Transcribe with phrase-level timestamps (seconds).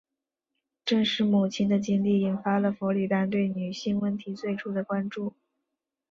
[0.83, 5.35] 正是母亲的经历引发了弗里丹对女性问题最初的关注。